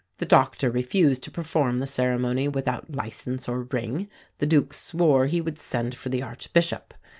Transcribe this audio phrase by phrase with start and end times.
[0.17, 5.41] The doctor refused to perform the ceremony without licence or ring the Duke swore he
[5.41, 6.95] would send for the Archbishop.